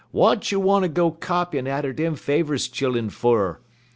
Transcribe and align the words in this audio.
"W'at 0.11 0.51
you 0.51 0.59
wanter 0.59 0.87
go 0.87 1.11
copyin' 1.11 1.67
atter 1.67 1.93
dem 1.93 2.15
Favers 2.15 2.67
chillun 2.67 3.11
fer? 3.11 3.59